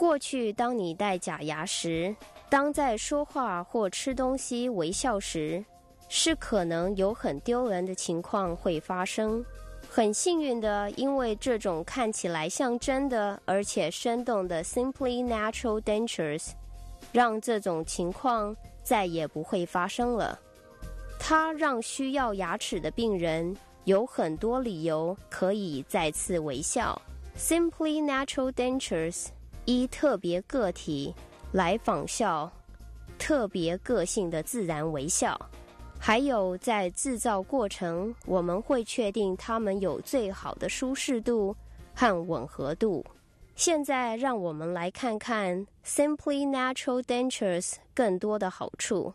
[0.00, 2.16] 过去，当你戴假牙时，
[2.48, 5.62] 当在说话或吃东西微笑时，
[6.08, 9.44] 是可能有很丢人的情况会发生。
[9.90, 16.52] 很幸运的，因为这种看起来像真的而且生动的 Simply Natural Dentures，
[17.12, 20.40] 让这种情况再也不会发生了。
[21.18, 26.98] 它让需要牙齿的病人有很多理由可以再次微笑。
[27.36, 29.26] Simply Natural Dentures
[29.65, 31.13] 依特别个体
[31.51, 32.51] 来仿效
[33.17, 35.39] 特别个性的自然微笑。
[35.97, 41.55] 还有在制造过程，我们会确定它们有最好的舒适度
[41.95, 43.03] 和吻合度。
[43.55, 49.13] 现在，让我们来看看 Simply Natural Dentures 更多的好处。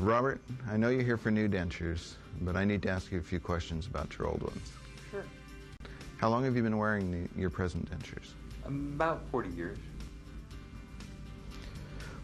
[0.00, 3.22] Robert, I know you're here for new dentures, but I need to ask you a
[3.22, 4.72] few questions about your old ones.
[5.10, 5.22] Sure.
[6.18, 8.32] How long have you been wearing the, your present dentures?
[8.67, 9.77] About 40 years.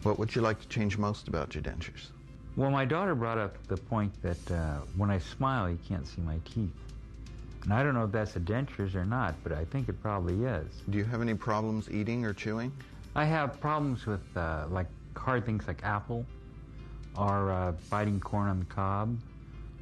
[0.02, 2.10] What would you like to change most about your dentures?
[2.56, 6.20] Well, my daughter brought up the point that uh, when I smile, you can't see
[6.20, 6.70] my teeth.
[7.64, 10.44] And I don't know if that's the dentures or not, but I think it probably
[10.44, 10.66] is.
[10.90, 12.70] Do you have any problems eating or chewing?
[13.16, 16.26] I have problems with uh, like hard things like apple,
[17.16, 19.16] or uh, biting corn on the cob,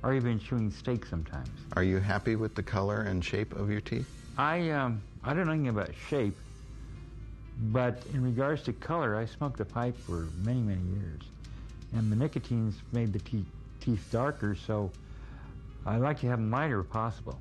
[0.05, 1.49] or even chewing steak sometimes.
[1.75, 4.09] Are you happy with the color and shape of your teeth?
[4.39, 6.37] I um, I don't know anything about shape,
[7.59, 11.23] but in regards to color, I smoked a pipe for many many years,
[11.95, 13.45] and the nicotine's made the te-
[13.81, 14.55] teeth darker.
[14.55, 14.91] So
[15.87, 17.39] I like to have them lighter if possible.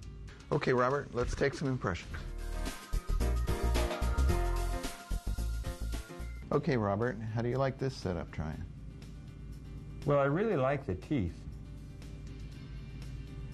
[0.51, 2.11] Okay, Robert, let's take some impressions.
[6.51, 8.61] Okay, Robert, how do you like this setup, try-in?
[10.05, 11.39] Well, I really like the teeth,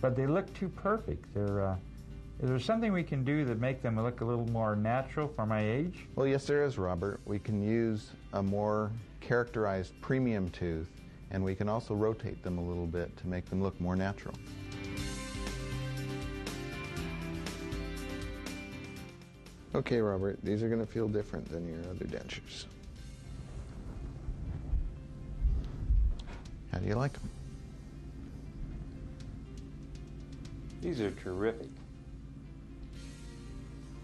[0.01, 1.31] but they look too perfect.
[1.35, 1.75] They're, uh,
[2.39, 5.45] is there something we can do to make them look a little more natural for
[5.45, 6.07] my age?
[6.15, 7.19] Well, yes, there is, Robert.
[7.25, 8.91] We can use a more
[9.21, 10.89] characterized premium tooth,
[11.31, 14.35] and we can also rotate them a little bit to make them look more natural.
[19.73, 22.65] Okay, Robert, these are going to feel different than your other dentures.
[26.71, 27.29] How do you like them?
[30.81, 31.69] These are terrific.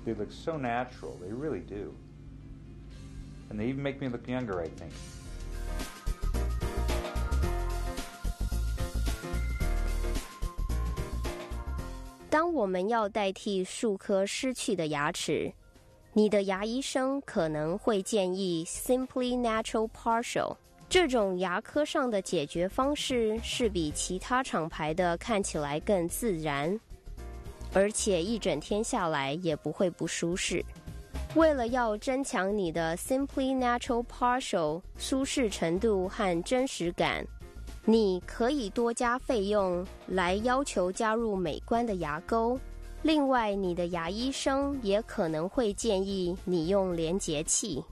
[0.05, 1.19] They look so natural.
[1.21, 1.93] They really do.
[3.51, 4.93] And they even make me look younger, I think.
[12.31, 15.53] 当我们要代替数颗失去的牙齿，
[16.13, 20.57] 你的牙医生可能会建议 Simply Natural Partial
[20.91, 26.79] 这种牙科上的解决方式是比其他厂牌的看起来更自然，
[27.74, 30.64] 而且一整天下来也不会不舒适。
[31.36, 37.26] 为了要增强你的 Simply Natural Partial 舒适程度和真实感，
[37.86, 42.60] 你可以多加费用来要求加入美观的牙钩。
[43.02, 47.84] 另外，你的牙医生也可能会建议你用连结器，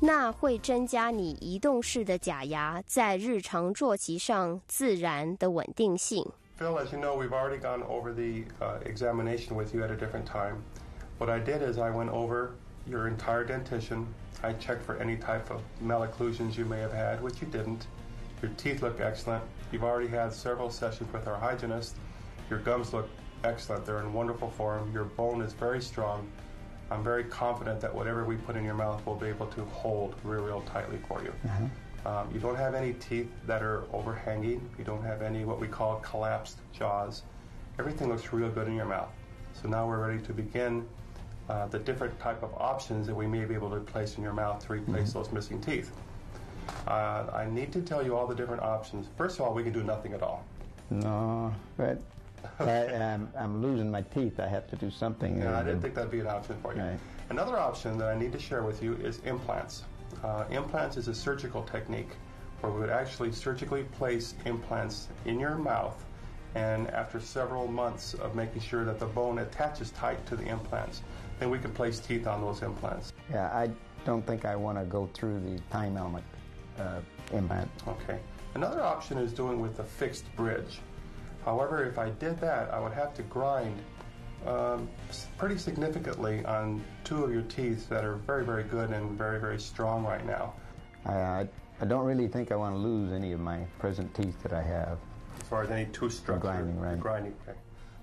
[0.00, 6.22] 那会增加你移动式的假牙在日常坐骑上自然的稳定性。
[6.62, 10.24] Phil, as you know, we've already gone over the uh, examination with you at a different
[10.24, 10.62] time.
[11.18, 12.54] What I did is I went over
[12.86, 14.06] your entire dentition.
[14.44, 17.88] I checked for any type of malocclusions you may have had, which you didn't.
[18.40, 19.42] Your teeth look excellent.
[19.72, 21.96] You've already had several sessions with our hygienist.
[22.48, 23.08] Your gums look
[23.42, 23.84] excellent.
[23.84, 24.92] They're in wonderful form.
[24.92, 26.30] Your bone is very strong.
[26.92, 30.14] I'm very confident that whatever we put in your mouth will be able to hold
[30.22, 31.34] real, real tightly for you.
[32.04, 34.68] Um, you don't have any teeth that are overhanging.
[34.78, 37.22] You don't have any what we call collapsed jaws.
[37.78, 39.10] Everything looks real good in your mouth.
[39.60, 40.86] So now we're ready to begin
[41.48, 44.32] uh, the different type of options that we may be able to place in your
[44.32, 45.92] mouth to replace those missing teeth.
[46.86, 49.08] Uh, I need to tell you all the different options.
[49.16, 50.44] First of all, we can do nothing at all.
[50.90, 52.00] No, but
[52.58, 54.40] I, I'm, I'm losing my teeth.
[54.40, 55.38] I have to do something.
[55.38, 56.82] Yeah, I didn't think that'd be an option for you.
[56.82, 56.98] Right.
[57.30, 59.84] Another option that I need to share with you is implants.
[60.22, 62.10] Uh, implants is a surgical technique
[62.60, 66.04] where we would actually surgically place implants in your mouth,
[66.54, 71.02] and after several months of making sure that the bone attaches tight to the implants,
[71.40, 73.12] then we can place teeth on those implants.
[73.30, 73.70] Yeah, I
[74.04, 76.24] don't think I want to go through the time element
[76.78, 77.00] uh,
[77.32, 77.70] implant.
[77.88, 78.18] Okay.
[78.54, 80.80] Another option is doing with a fixed bridge.
[81.44, 83.76] However, if I did that, I would have to grind
[84.46, 84.88] um,
[85.38, 89.58] pretty significantly on two of your teeth that are very, very good and very, very
[89.58, 90.52] strong right now.
[91.06, 91.48] I,
[91.80, 94.62] I, don't really think I want to lose any of my present teeth that I
[94.62, 94.98] have.
[95.40, 96.40] as far as any tooth structure.
[96.40, 96.98] grinding, right.
[96.98, 97.58] Grinding, okay.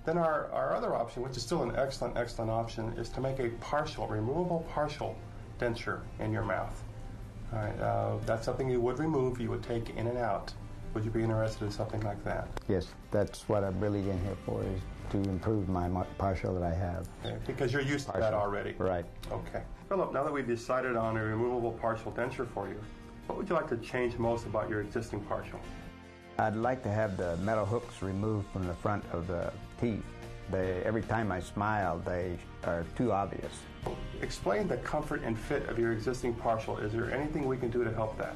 [0.05, 3.39] Then our, our other option, which is still an excellent, excellent option, is to make
[3.39, 5.15] a partial, removable partial
[5.59, 6.81] denture in your mouth.
[7.53, 10.53] All right, uh, that's something you would remove, you would take in and out.
[10.93, 12.47] Would you be interested in something like that?
[12.67, 16.73] Yes, that's what I'm really in here for, is to improve my partial that I
[16.73, 17.07] have.
[17.45, 18.75] Because you're used to that already.
[18.77, 19.05] Right.
[19.31, 19.63] Okay.
[19.87, 22.79] Philip, now that we've decided on a removable partial denture for you,
[23.27, 25.59] what would you like to change most about your existing partial?
[26.37, 30.03] I'd like to have the metal hooks removed from the front of the teeth.
[30.51, 33.51] They, every time I smile, they are too obvious.
[34.21, 36.77] Explain the comfort and fit of your existing partial.
[36.77, 38.35] Is there anything we can do to help that?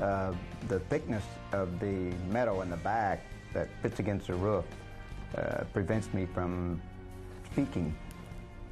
[0.00, 0.32] Uh,
[0.68, 4.64] the thickness of the metal in the back that fits against the roof
[5.36, 6.80] uh, prevents me from
[7.52, 7.94] speaking,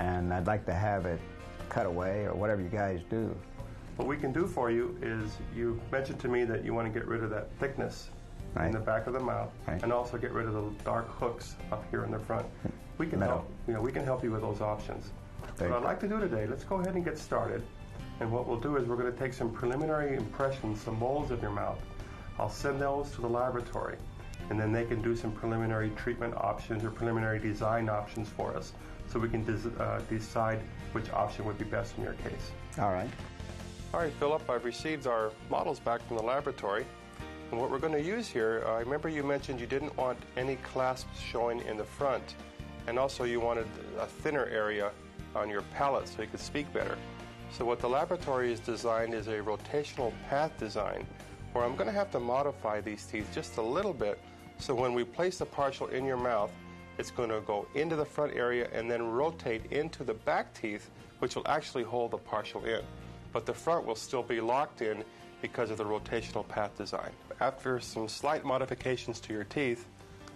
[0.00, 1.20] and I'd like to have it
[1.68, 3.34] cut away or whatever you guys do.
[3.96, 6.98] What we can do for you is you mentioned to me that you want to
[6.98, 8.10] get rid of that thickness
[8.60, 9.82] in the back of the mouth Right.
[9.82, 12.46] and also get rid of the dark hooks up here in the front.
[12.98, 13.36] We can Metal.
[13.38, 13.50] help.
[13.66, 15.12] You know, we can help you with those options.
[15.56, 17.62] Thank what I'd like to do today, let's go ahead and get started.
[18.20, 21.42] And what we'll do is we're going to take some preliminary impressions, some molds of
[21.42, 21.78] your mouth.
[22.38, 23.96] I'll send those to the laboratory,
[24.50, 28.72] and then they can do some preliminary treatment options or preliminary design options for us,
[29.08, 30.60] so we can des- uh, decide
[30.92, 32.50] which option would be best in your case.
[32.78, 33.10] All right.
[33.94, 36.84] All right, Philip, I've received our models back from the laboratory.
[37.50, 40.56] And what we're going to use here, I remember you mentioned you didn't want any
[40.56, 42.34] clasps showing in the front,
[42.88, 43.66] and also you wanted
[43.98, 44.90] a thinner area
[45.34, 46.98] on your palate so you could speak better.
[47.52, 51.06] So, what the laboratory has designed is a rotational path design
[51.52, 54.18] where I'm going to have to modify these teeth just a little bit
[54.58, 56.50] so when we place the partial in your mouth,
[56.98, 60.90] it's going to go into the front area and then rotate into the back teeth,
[61.18, 62.80] which will actually hold the partial in.
[63.32, 65.04] But the front will still be locked in
[65.42, 67.10] because of the rotational path design.
[67.40, 69.86] After some slight modifications to your teeth,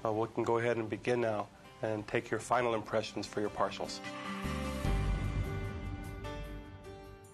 [0.04, 1.48] uh, we can go ahead and begin now
[1.82, 4.00] and take your final impressions for your partials.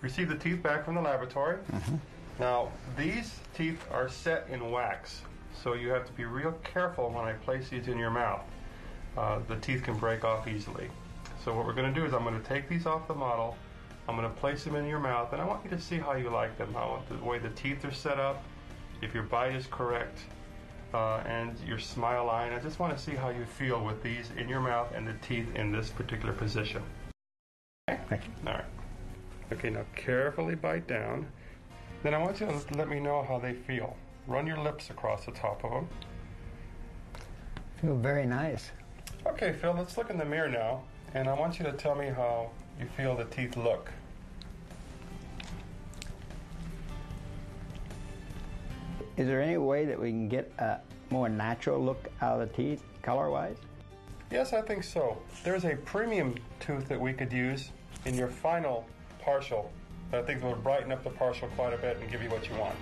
[0.00, 1.58] Receive the teeth back from the laboratory.
[2.38, 5.22] Now, these teeth are set in wax,
[5.62, 8.42] so you have to be real careful when I place these in your mouth.
[9.16, 10.88] Uh, the teeth can break off easily.
[11.44, 13.56] So what we're going to do is I'm going to take these off the model.
[14.08, 16.14] I'm going to place them in your mouth, and I want you to see how
[16.14, 16.74] you like them.
[16.76, 18.42] I want the way the teeth are set up,
[19.02, 20.18] if your bite is correct,
[20.94, 22.52] uh, and your smile line.
[22.52, 25.14] I just want to see how you feel with these in your mouth and the
[25.26, 26.82] teeth in this particular position.
[27.88, 28.00] Okay?
[28.08, 28.30] Thank you.
[28.46, 28.64] All right.
[29.52, 31.26] Okay, now carefully bite down.
[32.02, 33.96] Then I want you to let me know how they feel.
[34.26, 35.88] Run your lips across the top of them.
[37.80, 38.70] Feel very nice.
[39.26, 40.82] Okay, Phil, let's look in the mirror now,
[41.14, 42.50] and I want you to tell me how
[42.80, 43.90] you feel the teeth look.
[49.16, 50.78] Is there any way that we can get a
[51.10, 53.56] more natural look out of the teeth, color-wise?
[54.30, 55.16] Yes, I think so.
[55.44, 57.70] There's a premium tooth that we could use
[58.04, 58.86] in your final
[59.20, 59.70] partial
[60.10, 62.48] that I think will brighten up the partial quite a bit and give you what
[62.48, 62.76] you want.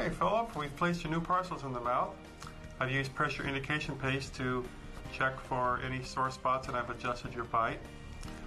[0.00, 2.14] Okay, Philip, we've placed your new partials in the mouth.
[2.80, 4.64] I've used pressure indication paste to
[5.12, 7.80] check for any sore spots and I've adjusted your bite.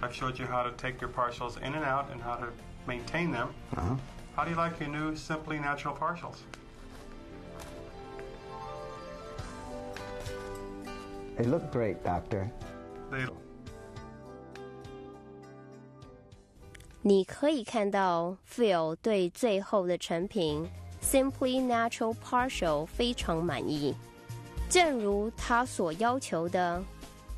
[0.02, 2.48] I've showed you how to take your partials in and out and how to
[2.88, 3.54] maintain them.
[3.76, 3.94] Uh-huh.
[4.34, 6.38] How do you like your new Simply Natural Partials?
[11.36, 12.50] They look great, Doctor.
[13.12, 13.28] They
[17.02, 20.68] 你可以看到 Phil 对最后的成品
[21.04, 23.94] Simply Natural Partial 非常满意。
[24.68, 26.82] 正如他所要求的，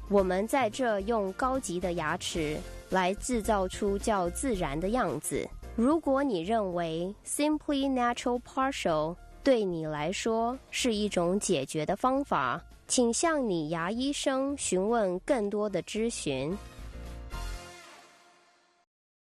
[0.09, 2.57] 我们在这用高级的牙齿
[2.91, 5.47] 来制造出较自然的样子。
[5.75, 16.57] 如果你认为 Simply Natural Partial 对你来说是一种解决的方法，请向你牙医生询问更多的咨询。